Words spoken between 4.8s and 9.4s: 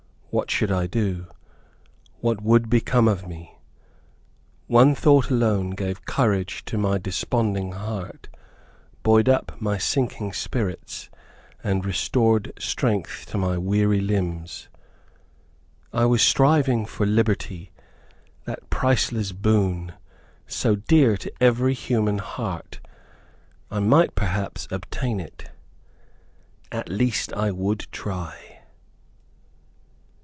thought alone gave courage to my desponding heart, buoyed